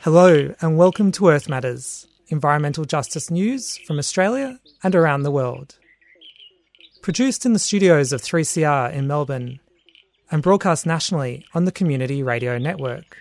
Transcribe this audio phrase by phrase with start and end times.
[0.00, 5.78] Hello, and welcome to Earth Matters, environmental justice news from Australia and around the world.
[7.02, 9.60] Produced in the studios of 3CR in Melbourne
[10.30, 13.18] and broadcast nationally on the Community Radio Network.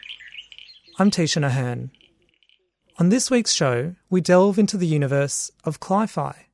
[0.99, 1.91] I'm Tisha Ahern.
[2.97, 6.46] On this week's show, we delve into the universe of cli-fi,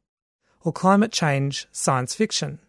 [0.63, 2.59] or climate change science fiction.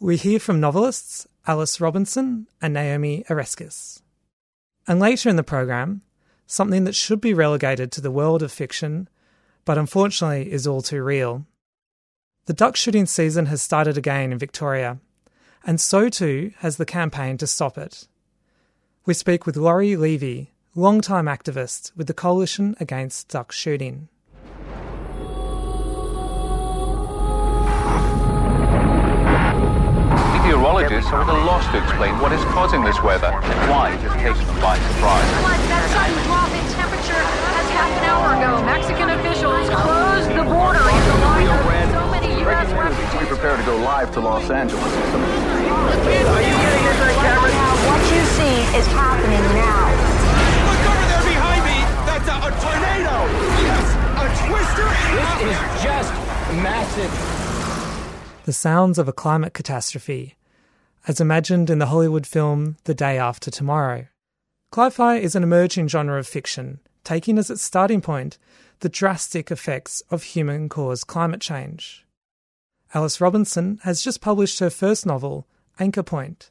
[0.00, 4.02] We hear from novelists Alice Robinson and Naomi Oreskes.
[4.88, 6.02] And later in the program,
[6.46, 9.08] something that should be relegated to the world of fiction,
[9.64, 11.44] but unfortunately is all too real.
[12.46, 14.98] The duck shooting season has started again in Victoria,
[15.64, 18.06] and so too has the campaign to stop it.
[19.04, 24.08] We speak with Laurie Levy, long-time activist with the Coalition Against Duck Shooting.
[30.66, 34.02] Meteorologists are at a loss to explain what is causing this weather and why it
[34.02, 35.22] has taken them by surprise.
[35.70, 40.82] That sudden drop in temperature as half an hour ago, Mexican officials closed the border
[40.82, 41.62] in the light of
[41.94, 42.66] so many U.S.
[42.74, 43.14] refugees.
[43.14, 44.82] We prepare to go live to Los Angeles.
[44.82, 47.46] Are you getting into the camera?
[47.86, 49.86] What you see is happening now.
[50.66, 51.78] Look over there behind me!
[52.10, 53.14] That's a, a tornado!
[53.62, 53.86] Yes!
[54.18, 54.90] A twister!
[55.14, 56.10] This is just
[56.58, 57.14] massive.
[58.42, 60.35] The sounds of a climate catastrophe,
[61.06, 64.06] as imagined in the Hollywood film The Day After Tomorrow.
[64.72, 68.38] Cli-fi is an emerging genre of fiction, taking as its starting point
[68.80, 72.04] the drastic effects of human-caused climate change.
[72.92, 75.46] Alice Robinson has just published her first novel,
[75.78, 76.50] Anchor Point,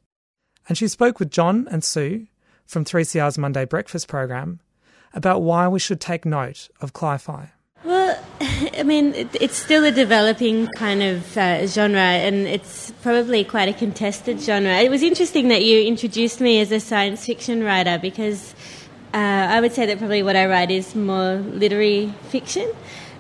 [0.68, 2.28] and she spoke with John and Sue
[2.66, 4.60] from 3CR's Monday Breakfast program
[5.14, 7.52] about why we should take note of cli-fi.
[8.78, 13.68] I mean, it, it's still a developing kind of uh, genre, and it's probably quite
[13.68, 14.72] a contested genre.
[14.78, 18.54] It was interesting that you introduced me as a science fiction writer because
[19.14, 22.72] uh, I would say that probably what I write is more literary fiction.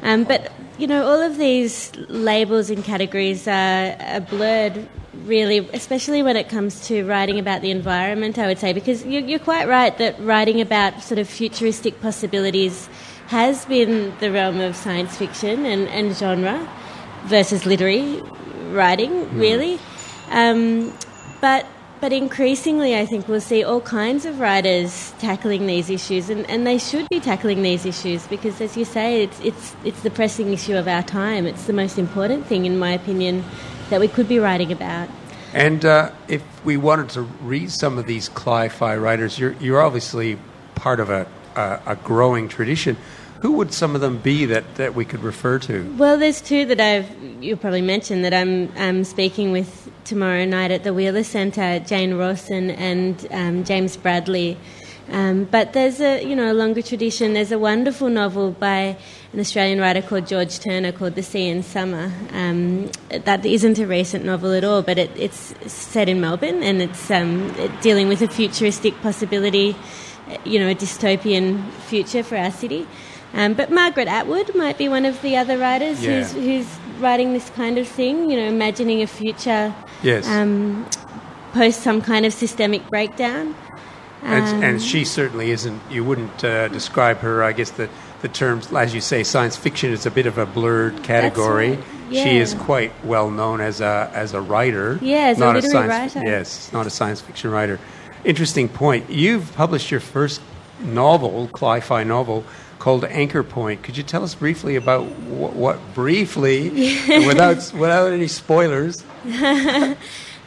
[0.03, 4.87] Um, but you know, all of these labels and categories are, are blurred,
[5.25, 8.37] really, especially when it comes to writing about the environment.
[8.37, 12.87] I would say because you're, you're quite right that writing about sort of futuristic possibilities
[13.27, 16.67] has been the realm of science fiction and, and genre
[17.25, 18.21] versus literary
[18.71, 19.79] writing, really.
[20.29, 20.93] Um,
[21.41, 21.65] but
[22.01, 26.67] but increasingly, I think we'll see all kinds of writers tackling these issues, and, and
[26.67, 30.51] they should be tackling these issues because, as you say, it's, it's, it's the pressing
[30.51, 31.47] issue of our time.
[31.47, 33.43] It's the most important thing, in my opinion,
[33.89, 35.09] that we could be writing about.
[35.53, 40.37] And uh, if we wanted to read some of these cli-fi writers, you're, you're obviously
[40.75, 42.97] part of a, a, a growing tradition.
[43.41, 45.95] Who would some of them be that, that we could refer to?
[45.97, 47.09] Well, there's two that I've
[47.43, 52.15] you'll probably mention that I'm um, speaking with tomorrow night at the Wheeler Centre, Jane
[52.15, 54.57] Rawson and um, James Bradley.
[55.11, 57.33] Um, but there's a you know a longer tradition.
[57.33, 58.97] There's a wonderful novel by
[59.33, 62.11] an Australian writer called George Turner called The Sea in Summer.
[62.31, 66.81] Um, that isn't a recent novel at all, but it, it's set in Melbourne and
[66.81, 69.75] it's um, dealing with a futuristic possibility,
[70.43, 72.87] you know, a dystopian future for our city.
[73.33, 76.23] Um, but Margaret Atwood might be one of the other writers Yeah.
[76.23, 76.67] who's, who's
[76.99, 80.27] writing this kind of thing, you know, imagining a future Yes.
[80.27, 80.85] um,
[81.53, 83.53] post some kind of systemic breakdown.
[84.23, 87.89] and, Um, and she certainly isn't, you wouldn't uh, describe her, I guess the,
[88.21, 91.71] the terms, as you say, science fiction is a bit of a blurred category.
[91.71, 91.79] right,
[92.11, 94.97] She is quite well known as a, as a writer.
[95.01, 96.27] Yeah, as a not literary science, writer.
[96.27, 97.79] Yes, not a science fiction writer.
[98.23, 99.09] Interesting point.
[99.09, 100.41] You've published your first
[100.79, 102.43] novel, cli-fi novel,
[102.79, 103.83] called Anchor Point.
[103.83, 106.69] Could you tell us briefly about what, what briefly,
[107.25, 109.03] without without any spoilers?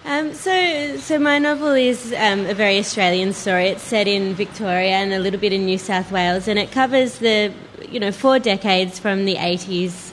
[0.04, 3.66] Um, so, so my novel is um, a very Australian story.
[3.66, 7.18] It's set in Victoria and a little bit in New South Wales, and it covers
[7.18, 7.52] the,
[7.86, 10.12] you know, four decades from the 80s,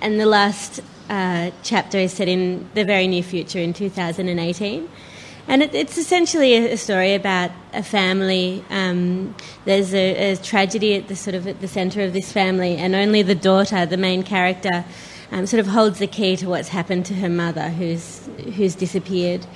[0.00, 0.80] and the last
[1.10, 4.78] uh, chapter is set in the very near future in 2018.
[4.78, 4.88] And
[5.62, 8.64] it, it's essentially a, a story about a family.
[8.70, 9.34] Um,
[9.64, 12.94] there's a, a tragedy at the sort of at the centre of this family, and
[12.94, 14.84] only the daughter, the main character,
[15.30, 19.46] um, sort of holds the key to what's happened to her mother, who's who's disappeared.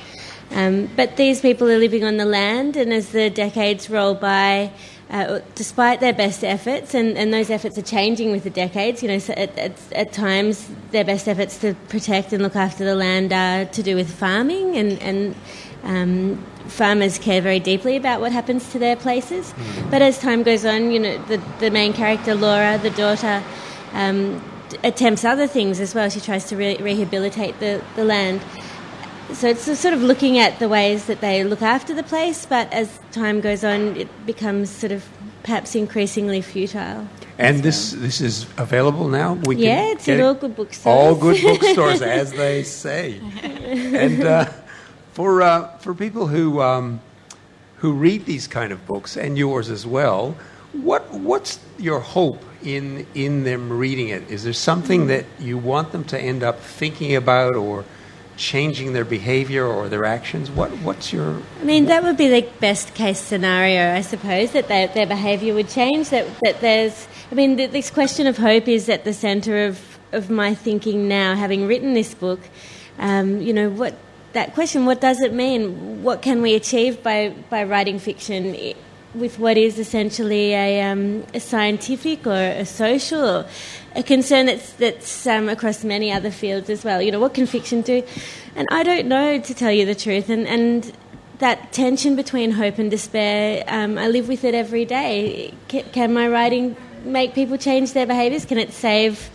[0.52, 4.72] Um, but these people are living on the land, and as the decades roll by,
[5.08, 9.08] uh, despite their best efforts, and, and those efforts are changing with the decades, you
[9.08, 12.96] know, so at, at, at times their best efforts to protect and look after the
[12.96, 15.36] land are to do with farming, and, and
[15.85, 19.55] um, farmers care very deeply about what happens to their places.
[19.91, 23.43] But as time goes on, you know, the, the main character, Laura, the daughter,
[23.93, 24.43] um,
[24.85, 26.09] attempts other things as well.
[26.09, 28.41] She tries to re- rehabilitate the, the land.
[29.32, 32.73] so it's sort of looking at the ways that they look after the place, but
[32.73, 35.09] as time goes on, it becomes sort of
[35.43, 37.09] perhaps increasingly futile.
[37.38, 39.32] And this this is available now.
[39.32, 40.94] We can Yeah, it's in all good bookstores.
[40.94, 43.19] All good bookstores, as they say.
[43.43, 44.53] And uh,
[45.12, 47.00] for uh, for people who um,
[47.78, 50.36] who read these kind of books and yours as well,
[50.72, 54.30] what what's your hope in in them reading it?
[54.30, 57.84] Is there something that you want them to end up thinking about or
[58.36, 60.50] changing their behavior or their actions?
[60.50, 64.68] What what's your I mean, that would be the best case scenario, I suppose, that
[64.68, 66.10] their, their behaviour would change.
[66.10, 69.98] That, that there's, I mean, th- this question of hope is at the centre of,
[70.12, 72.40] of my thinking now, having written this book.
[72.98, 73.94] Um, you know, what
[74.32, 76.03] that question, what does it mean?
[76.03, 78.75] What can we achieve by, by writing fiction
[79.15, 83.44] with what is essentially a, um, a scientific or a social
[83.97, 87.03] a concern that's, that's um, across many other fields as well?
[87.03, 88.05] You know, what can fiction do?
[88.55, 90.29] And I don't know, to tell you the truth.
[90.29, 90.93] And, and
[91.38, 95.55] that tension between hope and despair, um, I live with it every day.
[95.69, 98.44] Can, can my writing make people change their behaviours?
[98.44, 99.31] Can it save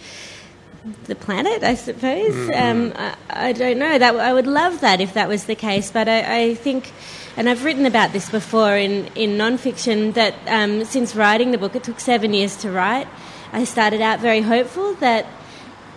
[1.05, 1.63] the planet?
[1.63, 2.49] I suppose.
[2.53, 3.97] Um, I, I don't know.
[3.97, 6.91] That I would love that if that was the case, but I, I think.
[7.37, 11.75] And I've written about this before in, in non-fiction that um, since writing the book,
[11.75, 13.09] it took seven years to write.
[13.51, 15.25] I started out very hopeful that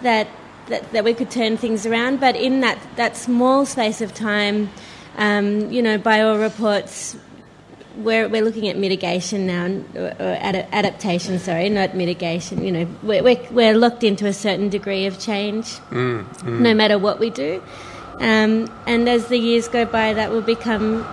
[0.02, 0.26] that
[0.68, 2.20] that, that we could turn things around.
[2.20, 4.70] But in that, that small space of time,
[5.16, 7.16] um, you know, by all reports,
[7.98, 12.64] we're, we're looking at mitigation now, or, or ad- adaptation, sorry, not mitigation.
[12.64, 16.60] You know, we're, we're, we're locked into a certain degree of change, mm, mm.
[16.60, 17.62] no matter what we do.
[18.20, 21.04] Um, and as the years go by, that will become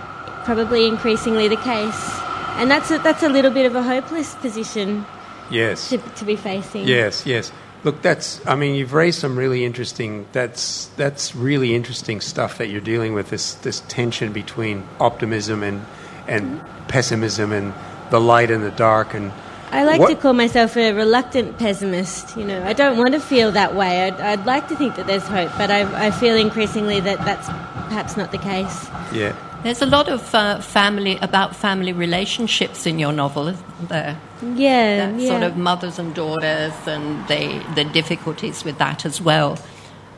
[0.44, 2.20] probably increasingly the case.
[2.56, 5.04] And that's a, that's a little bit of a hopeless position
[5.50, 6.86] yes to, to be facing.
[6.86, 7.52] Yes, yes.
[7.84, 8.44] Look, that's.
[8.46, 10.26] I mean, you've raised some really interesting.
[10.32, 13.30] That's that's really interesting stuff that you're dealing with.
[13.30, 15.84] This this tension between optimism and
[16.28, 17.72] and pessimism and
[18.10, 19.32] the light and the dark and.
[19.72, 22.36] I like What- to call myself a reluctant pessimist.
[22.36, 24.06] You know, I don't want to feel that way.
[24.06, 27.48] I'd, I'd like to think that there's hope, but I, I feel increasingly that that's
[27.88, 28.88] perhaps not the case.
[29.12, 29.34] Yeah.
[29.64, 34.16] There's a lot of uh, family about family relationships in your novel, isn't there?
[34.54, 35.28] Yeah, That yeah.
[35.30, 39.58] sort of mothers and daughters and the the difficulties with that as well.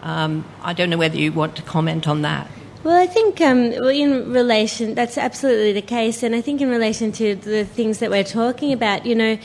[0.03, 2.51] Um, I don't know whether you want to comment on that.
[2.85, 7.11] Well, I think um, in relation, that's absolutely the case, and I think in relation
[7.13, 9.37] to the things that we're talking about, you know,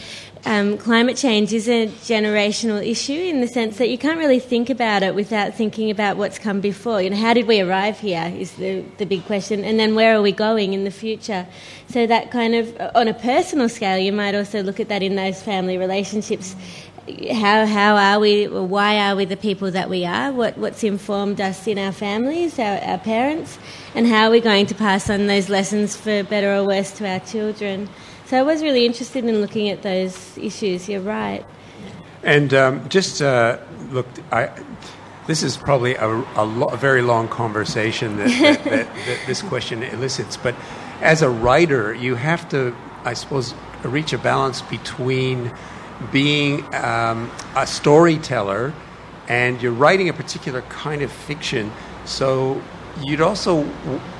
[0.46, 4.70] um, climate change is a generational issue in the sense that you can't really think
[4.70, 7.02] about it without thinking about what's come before.
[7.02, 10.16] You know, how did we arrive here is the the big question, and then where
[10.16, 11.48] are we going in the future?
[11.90, 15.16] So that kind of, on a personal scale, you might also look at that in
[15.16, 16.56] those family relationships
[17.32, 18.48] how how are we?
[18.48, 20.32] Why are we the people that we are?
[20.32, 23.60] What what's informed us in our families, our, our parents,
[23.94, 27.08] and how are we going to pass on those lessons for better or worse to
[27.08, 27.90] our children?
[28.26, 30.88] So I was really interested in looking at those issues.
[30.88, 31.46] You're right.
[32.24, 33.58] And um, just uh,
[33.92, 34.50] look, I,
[35.28, 39.42] this is probably a, a, lo- a very long conversation that, that, that, that this
[39.42, 40.38] question elicits.
[40.38, 40.56] But
[41.02, 42.74] as a writer, you have to,
[43.04, 43.54] I suppose,
[43.84, 45.54] reach a balance between
[46.12, 48.74] being um, a storyteller
[49.28, 51.72] and you're writing a particular kind of fiction.
[52.06, 52.62] So
[53.02, 53.64] you'd also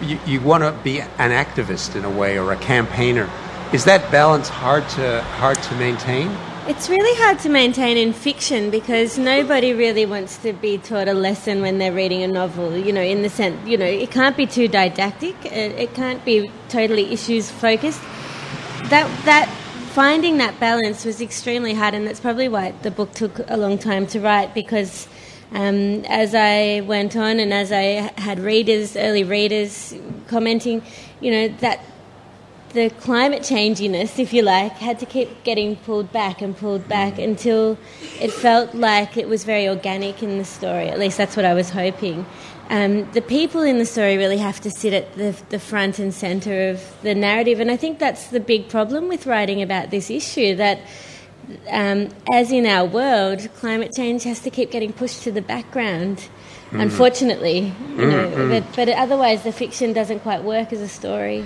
[0.02, 3.30] you, you want to be an activist in a way or a campaigner.
[3.74, 6.36] Is that balance hard to hard to maintain?
[6.66, 11.14] It's really hard to maintain in fiction because nobody really wants to be taught a
[11.14, 12.78] lesson when they're reading a novel.
[12.78, 15.36] You know, in the sense, you know, it can't be too didactic.
[15.46, 18.02] It, it can't be totally issues focused.
[18.86, 19.50] That that
[19.94, 23.78] finding that balance was extremely hard, and that's probably why the book took a long
[23.78, 25.08] time to write because.
[25.56, 29.94] Um, as I went on, and as I had readers, early readers
[30.28, 30.82] commenting,
[31.22, 31.80] you know that
[32.74, 37.20] the climate changiness, if you like, had to keep getting pulled back and pulled back
[37.20, 37.78] until
[38.20, 40.90] it felt like it was very organic in the story.
[40.90, 42.26] At least that's what I was hoping.
[42.74, 46.12] Um, the people in the story really have to sit at the, the front and
[46.12, 50.10] centre of the narrative, and I think that's the big problem with writing about this
[50.10, 50.80] issue that.
[51.70, 56.30] Um, as in our world, climate change has to keep getting pushed to the background.
[56.72, 61.46] Unfortunately, you know, but, but otherwise the fiction doesn't quite work as a story.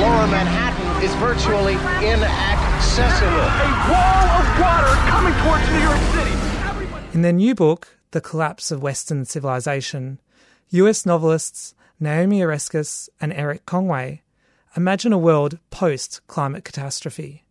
[0.00, 3.44] lower Manhattan is virtually inaccessible.
[3.44, 6.43] A wall of water coming towards New York City.
[7.14, 10.18] In their new book, The Collapse of Western Civilization,
[10.70, 14.22] US novelists Naomi Oreskes and Eric Conway
[14.76, 17.44] imagine a world post climate catastrophe,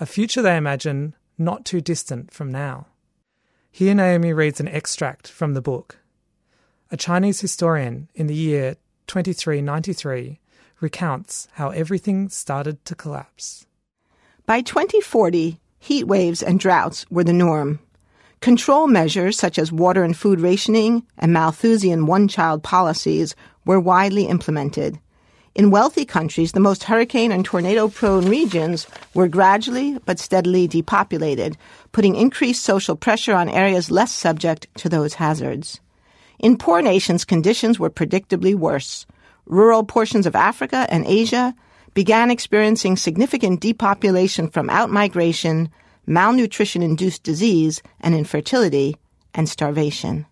[0.00, 2.86] a future they imagine not too distant from now.
[3.70, 5.98] Here, Naomi reads an extract from the book.
[6.90, 8.76] A Chinese historian in the year
[9.06, 10.40] 2393
[10.80, 13.66] recounts how everything started to collapse.
[14.46, 17.80] By 2040, heat waves and droughts were the norm.
[18.40, 24.26] Control measures such as water and food rationing and Malthusian one child policies were widely
[24.26, 24.98] implemented.
[25.56, 31.56] In wealthy countries, the most hurricane and tornado prone regions were gradually but steadily depopulated,
[31.90, 35.80] putting increased social pressure on areas less subject to those hazards.
[36.38, 39.04] In poor nations, conditions were predictably worse.
[39.46, 41.56] Rural portions of Africa and Asia
[41.92, 45.70] began experiencing significant depopulation from outmigration,
[46.08, 48.96] malnutrition induced disease and infertility,
[49.34, 50.26] and starvation.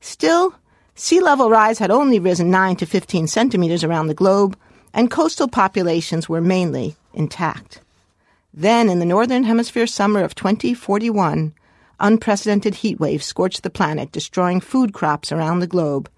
[0.00, 0.54] Still,
[0.94, 4.56] sea level rise had only risen 9 to 15 centimeters around the globe,
[4.92, 7.80] and coastal populations were mainly intact.
[8.52, 11.54] Then, in the Northern Hemisphere summer of 2041,
[12.00, 16.10] unprecedented heat waves scorched the planet, destroying food crops around the globe.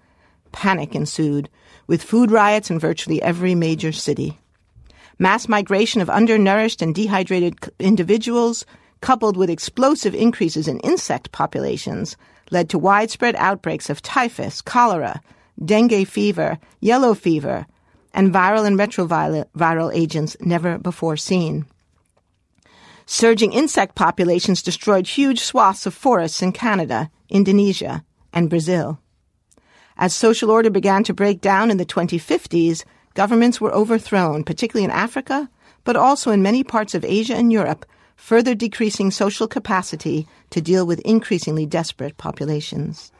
[0.51, 1.49] Panic ensued,
[1.85, 4.39] with food riots in virtually every major city.
[5.19, 8.65] Mass migration of undernourished and dehydrated individuals,
[9.03, 12.15] coupled with explosive increases in insect populations,
[12.51, 15.21] led to widespread outbreaks of typhus, cholera,
[15.63, 17.67] dengue fever, yellow fever,
[18.13, 21.65] and viral and retroviral agents never before seen.
[23.05, 28.99] Surging insect populations destroyed huge swaths of forests in Canada, Indonesia, and Brazil.
[29.97, 34.91] As social order began to break down in the 2050s, governments were overthrown, particularly in
[34.91, 35.49] Africa,
[35.83, 37.85] but also in many parts of Asia and Europe,
[38.23, 43.11] further decreasing social capacity to deal with increasingly desperate populations.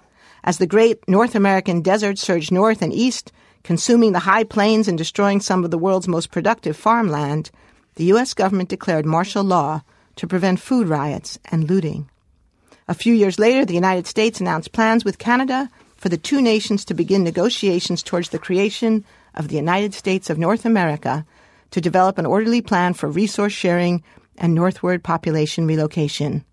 [0.46, 3.34] As the great North American desert surged north and east,
[3.64, 7.52] consuming the high plains and destroying some of the world's most productive farmland,
[7.96, 8.34] the U.S.
[8.34, 9.82] government declared martial law
[10.16, 12.10] to prevent food riots and looting.
[12.88, 16.86] A few years later, the United States announced plans with Canada for the two nations
[16.86, 19.04] to begin negotiations towards the creation
[19.36, 21.26] of the United States of North America
[21.72, 24.02] to develop an orderly plan for resource sharing
[24.38, 26.44] and northward population relocation.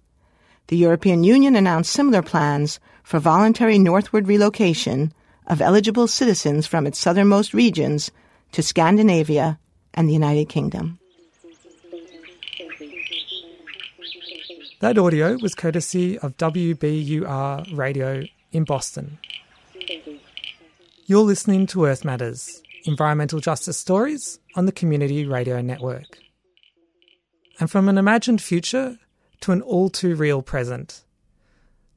[0.69, 5.13] The European Union announced similar plans for voluntary northward relocation
[5.47, 8.11] of eligible citizens from its southernmost regions
[8.53, 9.59] to Scandinavia
[9.95, 10.99] and the United Kingdom.
[14.81, 19.19] That audio was courtesy of WBUR Radio in Boston.
[21.07, 26.19] You're listening to Earth Matters, environmental justice stories on the Community Radio Network.
[27.61, 28.99] And from an imagined future
[29.43, 31.05] to an all too real present.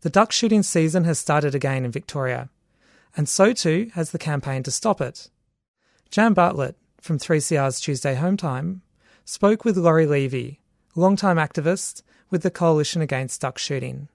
[0.02, 2.50] The duck shooting season has started again in Victoria,
[3.16, 5.30] and so too has the campaign to stop it.
[6.12, 8.82] Jan Bartlett from 3CR's Tuesday Home Time
[9.24, 10.60] spoke with Laurie Levy,
[10.96, 14.10] longtime activist with the Coalition Against Duck Shooting.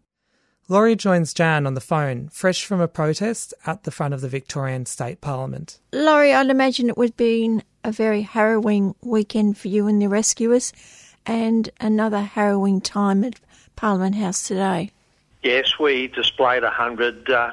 [0.69, 4.29] Laurie joins Jan on the phone, fresh from a protest at the front of the
[4.29, 5.81] Victorian State Parliament.
[5.95, 10.11] Laurie, I'd imagine it would have been a very harrowing weekend for you and the
[10.11, 10.75] rescuers,
[11.27, 13.35] and another harrowing time at
[13.77, 14.91] Parliament House today.
[15.43, 17.53] Yes, we displayed 100 uh,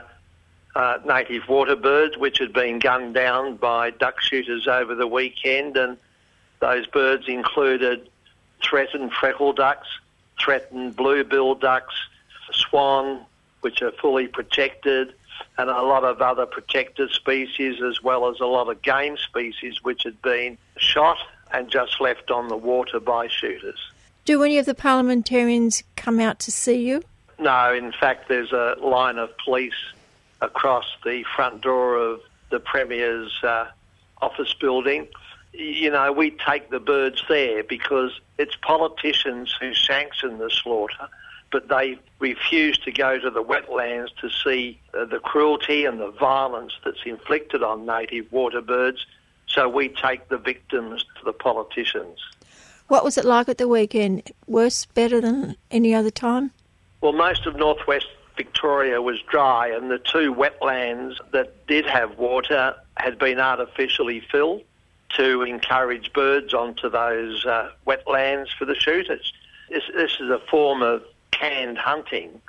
[0.76, 5.78] uh, native water birds which had been gunned down by duck shooters over the weekend,
[5.78, 5.98] and
[6.60, 8.10] those birds included
[8.64, 9.88] threatened freckle ducks,
[10.40, 11.94] threatened blue-billed ducks,
[12.52, 13.22] swan,
[13.62, 15.14] which are fully protected,
[15.58, 19.84] and a lot of other protected species, as well as a lot of game species
[19.84, 21.18] which had been shot
[21.56, 23.80] and just left on the water by shooters.
[24.26, 27.02] Do any of the parliamentarians come out to see you?
[27.40, 29.94] No, in fact, there's a line of police
[30.42, 32.20] across the front door of
[32.50, 33.68] the Premier's uh,
[34.22, 35.08] office building.
[35.54, 41.08] You know, we take the birds there because it's politicians who sanction the slaughter,
[41.52, 46.12] but they refuse to go to the wetlands to see uh, the cruelty and the
[46.12, 49.06] violence that's inflicted on native water birds.
[49.56, 52.20] So we take the victims to the politicians.
[52.90, 54.32] What was it like at the weekend?
[54.48, 56.52] Worse, better than any other time?
[57.00, 62.76] Well, most of northwest Victoria was dry, and the two wetlands that did have water
[62.98, 64.64] had been artificially filled
[65.16, 69.32] to encourage birds onto those uh, wetlands for the shooters.
[69.70, 72.42] This, this is a form of canned hunting,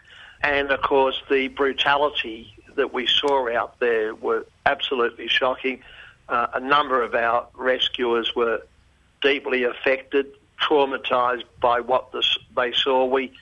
[0.42, 5.82] and of course, the brutality that we saw out there were absolutely shocking.
[6.28, 8.62] Uh, a number of our rescuers were
[9.22, 10.26] deeply affected,
[10.60, 12.12] traumatised by what
[12.56, 13.04] they saw.
[13.04, 13.32] We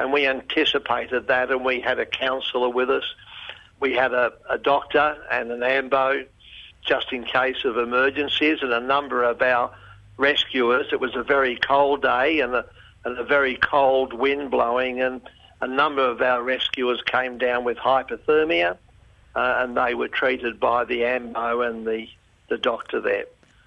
[0.00, 3.02] and we anticipated that, and we had a counsellor with us.
[3.80, 6.24] We had a, a doctor and an AMBO
[6.86, 9.72] just in case of emergencies, and a number of our
[10.16, 10.86] rescuers.
[10.92, 12.64] It was a very cold day and a,
[13.04, 15.20] and a very cold wind blowing, and
[15.60, 18.76] a number of our rescuers came down with hypothermia
[19.34, 22.08] uh, and they were treated by the AMBO and the,
[22.48, 23.24] the doctor there.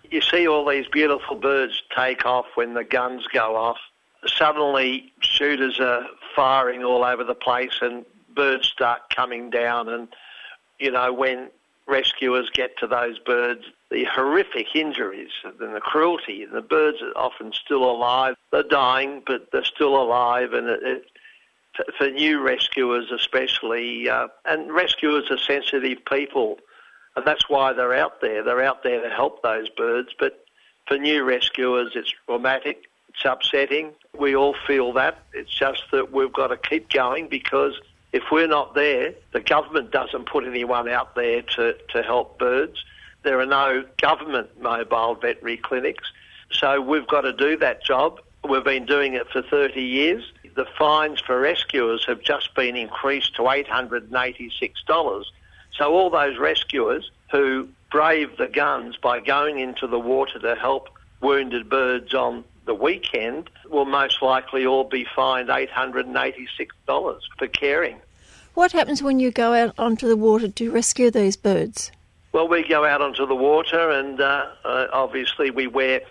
[0.10, 3.78] You see all these beautiful birds take off when the guns go off.
[4.28, 9.90] Suddenly, shooters are firing all over the place and birds start coming down.
[9.90, 10.08] And,
[10.80, 11.50] you know, when
[11.88, 17.18] rescuers get to those birds, the horrific injuries and the cruelty, and the birds are
[17.18, 18.36] often still alive.
[18.52, 21.06] They're dying, but they're still alive, and it, it
[21.98, 26.60] for new rescuers especially, uh, and rescuers are sensitive people,
[27.16, 28.44] and that's why they're out there.
[28.44, 30.46] They're out there to help those birds, but
[30.88, 33.92] for new rescuers, it's traumatic, it's upsetting.
[34.18, 35.20] We all feel that.
[35.34, 37.80] It's just that we've got to keep going because
[38.14, 42.84] if we're not there, the government doesn't put anyone out there to, to help birds.
[43.24, 46.12] There are no government mobile veterinary clinics,
[46.52, 48.20] so we've got to do that job.
[48.48, 50.24] We've been doing it for 30 years
[50.56, 55.26] the fines for rescuers have just been increased to $886.
[55.78, 60.90] So all those rescuers who brave the guns by going into the water to help
[61.22, 67.98] wounded birds on the weekend will most likely all be fined $886 for caring.
[68.54, 71.92] What happens when you go out onto the water to rescue these birds?
[72.34, 76.02] Well, we go out onto the water and uh, uh, obviously we wear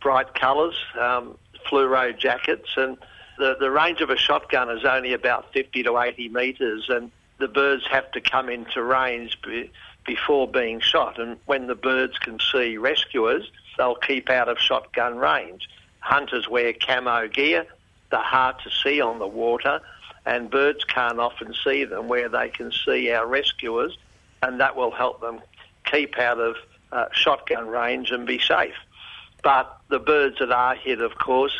[0.00, 2.96] bright colours, um, fluoro jackets, and
[3.38, 7.48] the, the range of a shotgun is only about 50 to 80 metres, and the
[7.48, 9.70] birds have to come into range be,
[10.06, 11.18] before being shot.
[11.18, 15.68] And when the birds can see rescuers, they'll keep out of shotgun range.
[16.00, 17.66] Hunters wear camo gear,
[18.10, 19.80] they're hard to see on the water,
[20.26, 23.96] and birds can't often see them where they can see our rescuers,
[24.42, 25.40] and that will help them
[25.84, 26.56] keep out of
[26.92, 28.74] uh, shotgun range and be safe.
[29.42, 31.52] But the birds that are hit, of course,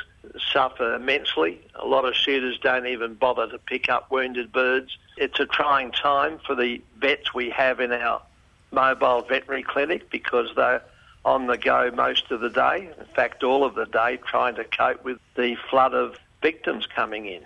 [0.52, 1.61] suffer immensely.
[1.75, 4.97] A lot of shooters don't even bother to pick up wounded birds.
[5.16, 8.23] It's a trying time for the vets we have in our
[8.71, 10.83] mobile veterinary clinic because they're
[11.25, 14.64] on the go most of the day, in fact, all of the day, trying to
[14.64, 17.42] cope with the flood of victims coming in.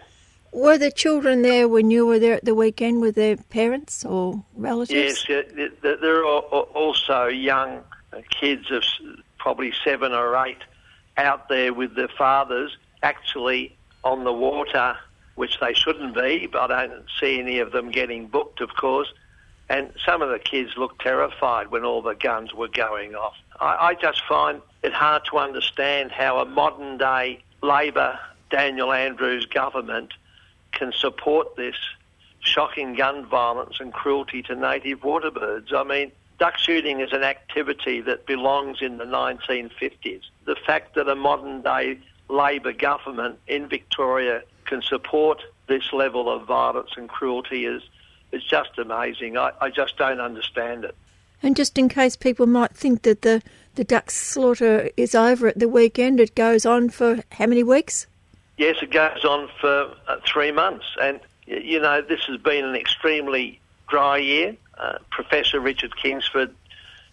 [0.50, 4.42] Were the children there when you were there at the weekend with their parents or
[4.56, 5.24] relatives?
[5.28, 5.44] Yes,
[5.82, 7.82] there are also young
[8.30, 8.82] kids of
[9.38, 10.58] probably seven or eight
[11.18, 14.96] out there with their fathers actually on the water,
[15.34, 19.12] which they shouldn't be, but I don't see any of them getting booked, of course.
[19.68, 23.34] And some of the kids looked terrified when all the guns were going off.
[23.60, 28.18] I, I just find it hard to understand how a modern day Labor
[28.50, 30.14] Daniel Andrews government
[30.72, 31.76] can support this
[32.40, 35.72] shocking gun violence and cruelty to native water birds.
[35.74, 40.22] I mean, duck shooting is an activity that belongs in the 1950s.
[40.44, 41.98] The fact that a modern day
[42.28, 47.82] Labor government in Victoria can support this level of violence and cruelty is,
[48.32, 49.36] is just amazing.
[49.36, 50.94] I, I just don't understand it.
[51.42, 53.42] And just in case people might think that the,
[53.76, 58.06] the duck slaughter is over at the weekend, it goes on for how many weeks?
[58.56, 60.84] Yes, it goes on for uh, three months.
[61.00, 64.56] And, you know, this has been an extremely dry year.
[64.78, 66.54] Uh, Professor Richard Kingsford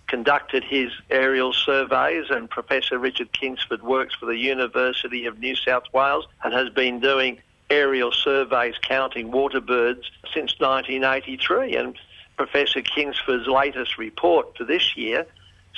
[0.08, 5.86] conducted his aerial surveys, and Professor Richard Kingsford works for the University of New South
[5.94, 11.76] Wales and has been doing aerial surveys counting water birds since 1983.
[11.76, 11.98] And
[12.38, 15.26] Professor Kingsford's latest report for this year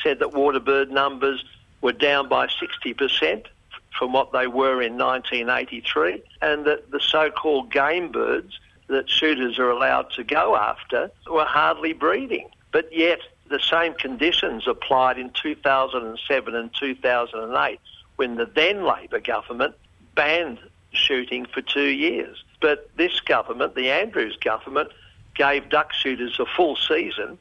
[0.04, 1.43] said that water bird numbers
[1.82, 3.45] were down by 60%
[3.97, 9.69] from what they were in 1983, and that the so-called game birds that shooters are
[9.69, 12.50] allowed to go after were hardly breeding.
[12.71, 13.19] But yet,
[13.50, 17.80] the same conditions applied in 2007 and 2008
[18.17, 19.76] when the then Labor government
[20.15, 20.60] banned
[20.91, 22.43] shooting for two years.
[22.60, 24.89] But this government, the Andrews government,
[25.36, 27.38] gave duck shooters a full season,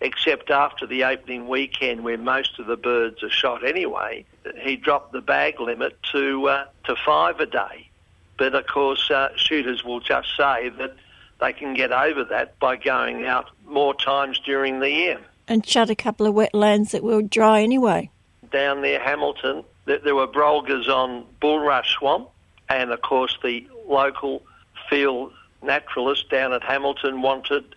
[0.00, 4.24] except after the opening weekend where most of the birds are shot anyway.
[4.60, 7.88] He dropped the bag limit to, uh, to five a day.
[8.36, 10.96] But of course, uh, shooters will just say that
[11.40, 15.20] they can get over that by going out more times during the year.
[15.46, 18.10] And shut a couple of wetlands that were dry anyway.
[18.50, 22.28] Down near Hamilton, there were brolgas on bulrush swamp,
[22.68, 24.42] and of course, the local
[24.88, 27.74] field naturalist down at Hamilton wanted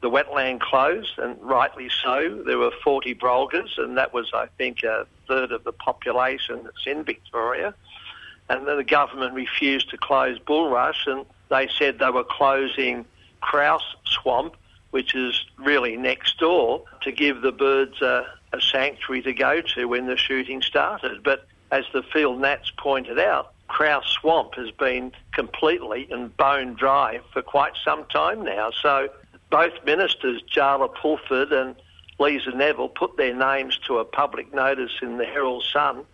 [0.00, 2.42] the wetland closed, and rightly so.
[2.44, 6.86] There were 40 brolgas, and that was, I think, a third of the population that's
[6.86, 7.74] in Victoria
[8.48, 13.04] and then the government refused to close bulrush, and they said they were closing
[13.40, 14.56] Crouse Swamp,
[14.90, 19.86] which is really next door, to give the birds a, a sanctuary to go to
[19.86, 21.22] when the shooting started.
[21.22, 27.20] But as the field nats pointed out, Crouse Swamp has been completely and bone dry
[27.32, 28.70] for quite some time now.
[28.70, 29.08] So
[29.50, 31.74] both ministers, Jaala Pulford and
[32.18, 36.04] Lisa Neville, put their names to a public notice in the Herald Sun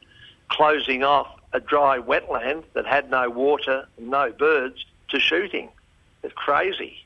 [0.49, 5.69] closing off a dry wetland that had no water and no birds to shooting.
[6.23, 7.05] It's crazy.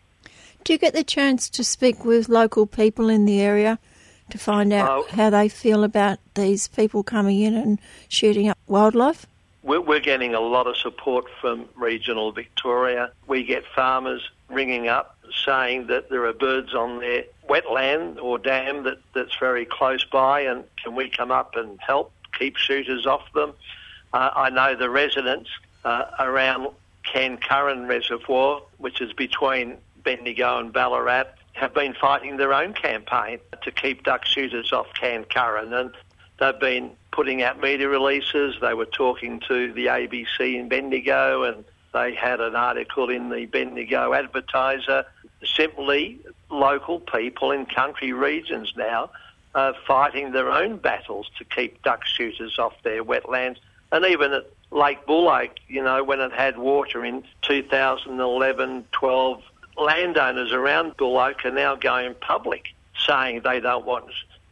[0.64, 3.78] Do you get the chance to speak with local people in the area
[4.30, 5.06] to find out Oh.
[5.10, 7.78] how they feel about these people coming in and
[8.08, 9.26] shooting up wildlife?
[9.62, 13.10] We're, we're getting a lot of support from regional Victoria.
[13.26, 18.84] We get farmers ringing up saying that there are birds on their wetland or dam
[18.84, 23.30] that, that's very close by and can we come up and help keep shooters off
[23.32, 23.52] them.
[24.14, 25.50] Uh, I know the residents
[25.84, 26.68] uh, around
[27.02, 31.24] Cairn Curran Reservoir, which is between Bendigo and Ballarat,
[31.54, 35.74] have been fighting their own campaign to keep duck shooters off Cairn Curran.
[35.74, 35.90] And
[36.38, 38.54] they've been putting out media releases.
[38.60, 43.46] They were talking to the ABC in Bendigo and they had an article in the
[43.46, 45.06] Bendigo Advertiser.
[45.44, 49.10] Simply local people in country regions now
[49.56, 53.56] are fighting their own battles to keep duck shooters off their wetlands.
[53.94, 59.42] And even at Lake Buloke, you know, when it had water in 2011, 12,
[59.78, 62.74] landowners around Buloke are now going public
[63.06, 64.06] saying they don't want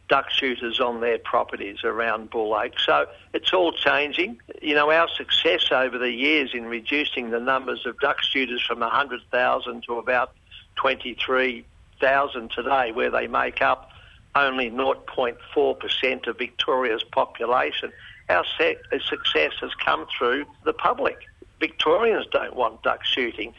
[0.07, 2.79] duck shooters on their properties around Buloke.
[2.85, 4.39] So it's all changing.
[4.61, 8.79] You know, our success over the years in reducing the numbers of duck shooters from
[8.79, 10.31] 100,000 to about
[10.75, 13.89] 23,000 today, where they make up
[14.35, 17.91] only 0.4% of Victoria's population,
[18.33, 21.17] our uh, success has come through the public.
[21.59, 23.53] Victorians don't want duck shooting,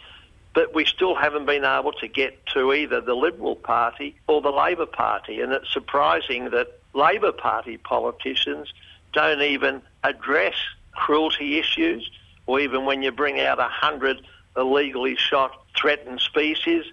[0.54, 4.50] but we still haven't been able to get to either the Liberal Party or the
[4.50, 5.40] Labor Party.
[5.40, 8.72] And it's surprising that Labor Party politicians
[9.12, 10.54] don't even address
[10.92, 12.10] cruelty issues,
[12.46, 14.20] or even when you bring out a hundred
[14.56, 16.84] illegally shot threatened species,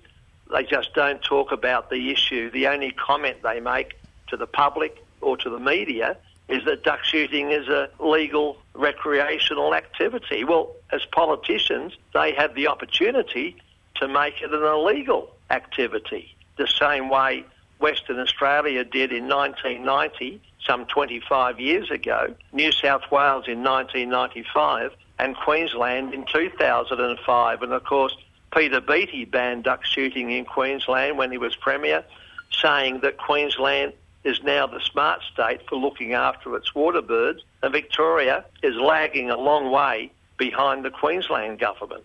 [0.51, 2.49] they just don't talk about the issue.
[2.51, 6.17] The only comment they make to the public or to the media
[6.51, 10.43] is that duck shooting is a legal recreational activity.
[10.43, 13.55] Well, as politicians, they have the opportunity
[13.95, 17.45] to make it an illegal activity, the same way
[17.79, 25.35] Western Australia did in 1990, some 25 years ago, New South Wales in 1995, and
[25.35, 27.61] Queensland in 2005.
[27.61, 28.15] And of course,
[28.53, 32.03] Peter Beattie banned duck shooting in Queensland when he was Premier,
[32.51, 37.71] saying that Queensland is now the smart state for looking after its water birds, and
[37.71, 42.03] Victoria is lagging a long way behind the Queensland government.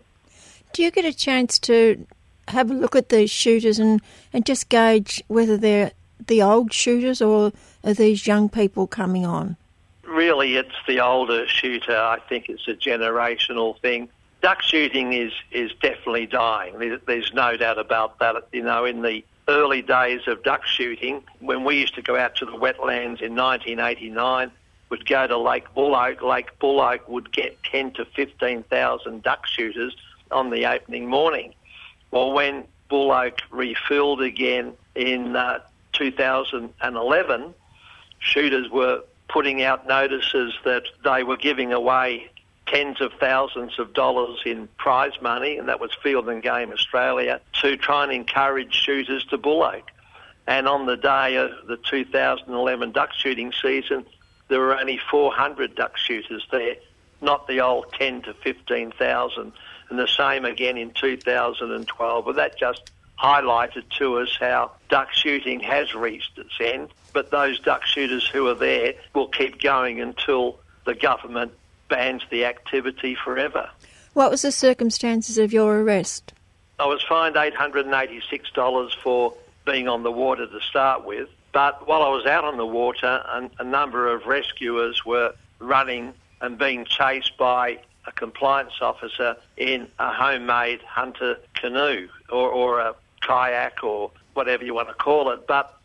[0.73, 2.05] Do you get a chance to
[2.47, 4.01] have a look at these shooters and,
[4.33, 5.91] and just gauge whether they're
[6.25, 7.51] the old shooters or
[7.83, 9.57] are these young people coming on?
[10.03, 11.95] Really, it's the older shooter.
[11.95, 14.09] I think it's a generational thing.
[14.41, 16.99] Duck shooting is, is definitely dying.
[17.05, 18.47] There's no doubt about that.
[18.51, 22.35] You know, in the early days of duck shooting, when we used to go out
[22.35, 24.51] to the wetlands in 1989,
[24.89, 26.21] would go to Lake Buloke.
[26.21, 29.95] Lake Buloke would get 10 to 15,000 duck shooters
[30.31, 31.53] on the opening morning.
[32.11, 35.59] Well, when Buloke refilled again in uh,
[35.93, 37.53] 2011,
[38.19, 42.29] shooters were putting out notices that they were giving away
[42.67, 47.41] tens of thousands of dollars in prize money, and that was Field and Game Australia,
[47.61, 49.89] to try and encourage shooters to Buloke.
[50.45, 54.05] And on the day of the 2011 duck shooting season,
[54.47, 56.75] there were only 400 duck shooters there,
[57.21, 59.51] not the old 10 to 15,000.
[59.89, 62.25] And the same again in 2012.
[62.25, 66.89] But that just highlighted to us how duck shooting has reached its end.
[67.13, 71.51] But those duck shooters who are there will keep going until the government
[71.89, 73.69] bans the activity forever.
[74.13, 76.33] What was the circumstances of your arrest?
[76.79, 79.33] I was fined $886 for
[79.65, 81.29] being on the water to start with.
[81.51, 86.13] But while I was out on the water, a, a number of rescuers were running
[86.41, 92.95] and being chased by a compliance officer in a homemade hunter canoe or, or a
[93.21, 95.47] kayak or whatever you want to call it.
[95.47, 95.75] But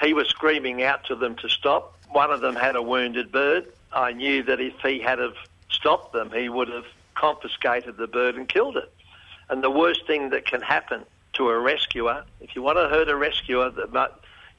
[0.00, 1.96] he was screaming out to them to stop.
[2.10, 3.66] One of them had a wounded bird.
[3.96, 5.36] I knew that if he had have
[5.70, 8.92] stopped them, he would have confiscated the bird and killed it.
[9.48, 13.08] And the worst thing that can happen to a rescuer, if you want to hurt
[13.08, 14.06] a rescuer, mu-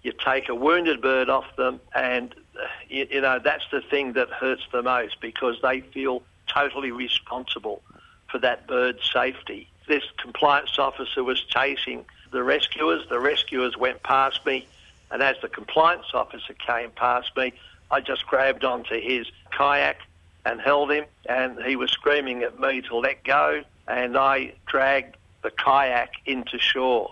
[0.01, 4.29] you take a wounded bird off them, and uh, you know that's the thing that
[4.29, 7.81] hurts the most because they feel totally responsible
[8.31, 9.67] for that bird's safety.
[9.87, 13.07] This compliance officer was chasing the rescuers.
[13.09, 14.67] The rescuers went past me,
[15.11, 17.53] and as the compliance officer came past me,
[17.89, 20.01] I just grabbed onto his kayak
[20.45, 25.17] and held him, and he was screaming at me to let go, and I dragged
[25.43, 27.11] the kayak into shore.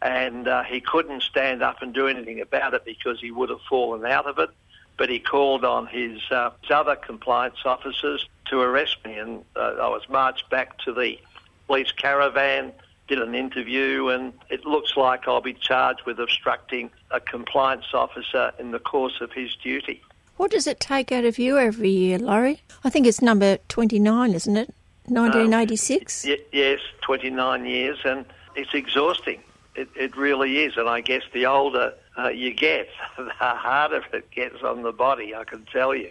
[0.00, 3.60] And uh, he couldn't stand up and do anything about it because he would have
[3.68, 4.50] fallen out of it.
[4.96, 9.74] But he called on his, uh, his other compliance officers to arrest me, and uh,
[9.80, 11.18] I was marched back to the
[11.66, 12.72] police caravan,
[13.08, 18.52] did an interview, and it looks like I'll be charged with obstructing a compliance officer
[18.58, 20.02] in the course of his duty.
[20.38, 22.62] What does it take out of you every year, Laurie?
[22.84, 24.72] I think it's number 29, isn't it?
[25.06, 26.24] 1986?
[26.24, 28.24] Um, y- yes, 29 years, and
[28.54, 29.42] it's exhausting.
[29.74, 34.30] It, it really is, and I guess the older uh, you get, the harder it
[34.30, 36.10] gets on the body, I can tell you.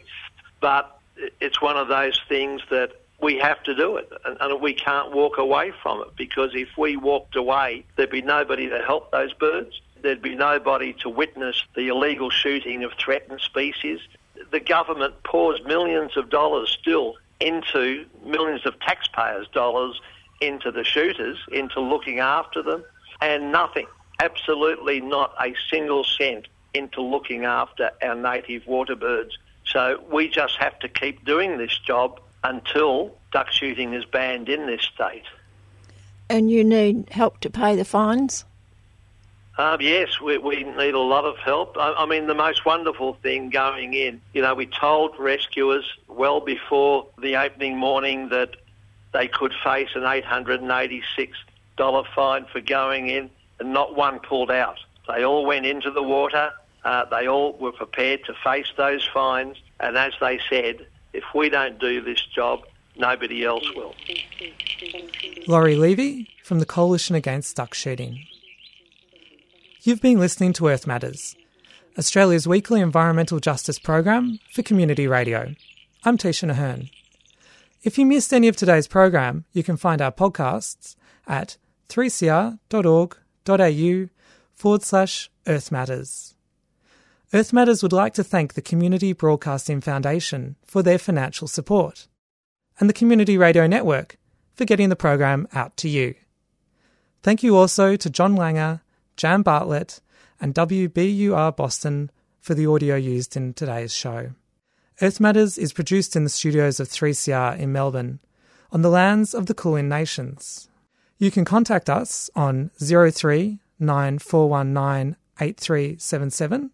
[0.60, 1.00] But
[1.40, 5.14] it's one of those things that we have to do it, and, and we can't
[5.14, 9.32] walk away from it because if we walked away, there'd be nobody to help those
[9.34, 9.80] birds.
[10.02, 14.00] There'd be nobody to witness the illegal shooting of threatened species.
[14.52, 20.00] The government pours millions of dollars still into millions of taxpayers' dollars
[20.42, 22.84] into the shooters, into looking after them,
[23.22, 23.88] and nothing,
[24.20, 29.38] absolutely not a single cent into looking after our native water birds.
[29.66, 34.68] So we just have to keep doing this job until duck shooting is banned in
[34.68, 35.26] this state.
[36.30, 38.46] And you need help to pay the fines?
[39.58, 41.78] Um, yes, we, we need a lot of help.
[41.78, 46.40] I, I mean, the most wonderful thing going in, you know, we told rescuers well
[46.40, 48.56] before the opening morning that
[49.14, 51.34] they could face an $886
[52.14, 54.78] fine for going in, and not one pulled out.
[55.08, 56.52] They all went into the water.
[56.84, 59.58] Uh, they all were prepared to face those fines.
[59.80, 62.62] And as they said, if we don't do this job,
[62.96, 63.96] nobody else will.
[65.48, 68.24] Laurie Levy from the Coalition Against Duck Shooting.
[69.84, 71.36] You've been listening to Earth Matters,
[72.00, 75.54] Australia's weekly environmental justice program for community radio.
[76.04, 76.90] I'm Tisha Ahern.
[77.84, 80.96] If you missed any of today's program, you can find our podcasts
[81.28, 81.58] at
[81.90, 82.60] 3cr.org.au
[84.56, 86.34] forward slash Earth Matters.
[87.32, 92.08] Earth Matters would like to thank the Community Broadcasting Foundation for their financial support
[92.80, 94.18] and the Community Radio Network
[94.56, 96.16] for getting the program out to you.
[97.22, 98.82] Thank you also to John Langer,
[99.18, 100.00] Jan Bartlett,
[100.40, 104.32] and WBUR Boston for the audio used in today's show.
[105.02, 108.20] Earth Matters is produced in the studios of 3CR in Melbourne,
[108.72, 110.70] on the lands of the Kulin Nations.
[111.18, 116.72] You can contact us on 03 9419 8377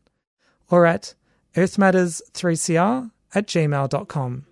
[0.70, 1.14] or at
[1.56, 4.46] earthmatters3cr at gmail.com.